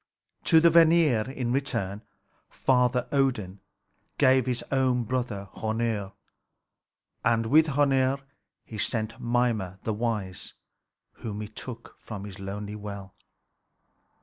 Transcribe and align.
To 0.45 0.59
the 0.59 0.71
Vanir 0.71 1.29
in 1.29 1.51
return 1.51 2.01
Father 2.49 3.07
Odin 3.11 3.59
gave 4.17 4.47
his 4.47 4.63
own 4.71 5.03
brother 5.03 5.47
Hœnir. 5.53 6.13
And 7.23 7.45
with 7.45 7.67
Hœnir 7.67 8.19
he 8.65 8.79
sent 8.79 9.19
Mimer 9.19 9.77
the 9.83 9.93
wise, 9.93 10.55
whom 11.11 11.39
he 11.41 11.47
took 11.47 11.97
from 11.99 12.23
his 12.25 12.39
lonely 12.39 12.75
well. 12.75 13.13